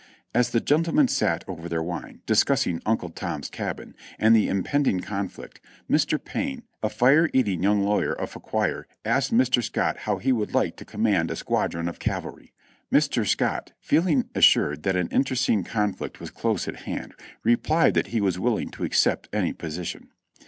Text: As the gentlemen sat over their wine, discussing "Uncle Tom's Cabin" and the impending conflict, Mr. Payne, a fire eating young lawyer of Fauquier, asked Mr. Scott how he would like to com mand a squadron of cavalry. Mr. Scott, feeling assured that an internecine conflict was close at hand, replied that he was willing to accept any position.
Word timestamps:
As 0.33 0.49
the 0.49 0.59
gentlemen 0.59 1.07
sat 1.07 1.43
over 1.47 1.69
their 1.69 1.83
wine, 1.83 2.21
discussing 2.25 2.81
"Uncle 2.87 3.09
Tom's 3.11 3.51
Cabin" 3.51 3.93
and 4.17 4.35
the 4.35 4.47
impending 4.47 4.99
conflict, 5.01 5.61
Mr. 5.87 6.17
Payne, 6.17 6.63
a 6.81 6.89
fire 6.89 7.29
eating 7.33 7.61
young 7.61 7.83
lawyer 7.83 8.11
of 8.13 8.31
Fauquier, 8.31 8.87
asked 9.05 9.31
Mr. 9.31 9.61
Scott 9.63 9.97
how 9.97 10.17
he 10.17 10.31
would 10.31 10.55
like 10.55 10.75
to 10.77 10.85
com 10.85 11.03
mand 11.03 11.29
a 11.29 11.35
squadron 11.35 11.87
of 11.87 11.99
cavalry. 11.99 12.51
Mr. 12.91 13.27
Scott, 13.27 13.73
feeling 13.79 14.27
assured 14.33 14.81
that 14.81 14.95
an 14.95 15.07
internecine 15.11 15.63
conflict 15.63 16.19
was 16.19 16.31
close 16.31 16.67
at 16.67 16.77
hand, 16.87 17.13
replied 17.43 17.93
that 17.93 18.07
he 18.07 18.21
was 18.21 18.39
willing 18.39 18.71
to 18.71 18.83
accept 18.83 19.29
any 19.31 19.53
position. 19.53 20.09